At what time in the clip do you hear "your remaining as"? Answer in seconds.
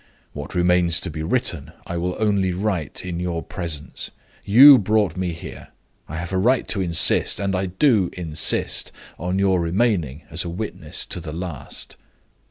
9.37-10.43